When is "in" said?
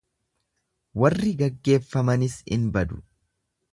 2.57-2.65